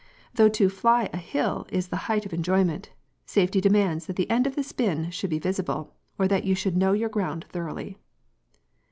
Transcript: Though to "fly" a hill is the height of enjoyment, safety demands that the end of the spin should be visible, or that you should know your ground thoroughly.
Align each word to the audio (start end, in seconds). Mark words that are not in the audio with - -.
Though 0.33 0.49
to 0.49 0.67
"fly" 0.67 1.09
a 1.13 1.17
hill 1.17 1.67
is 1.71 1.89
the 1.89 1.95
height 2.09 2.25
of 2.25 2.33
enjoyment, 2.33 2.89
safety 3.27 3.61
demands 3.61 4.07
that 4.07 4.15
the 4.15 4.27
end 4.31 4.47
of 4.47 4.55
the 4.55 4.63
spin 4.63 5.11
should 5.11 5.29
be 5.29 5.37
visible, 5.37 5.93
or 6.17 6.27
that 6.27 6.43
you 6.43 6.55
should 6.55 6.75
know 6.75 6.93
your 6.93 7.07
ground 7.07 7.45
thoroughly. 7.49 7.99